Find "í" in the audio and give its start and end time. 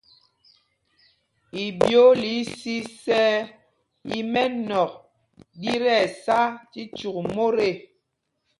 4.17-4.17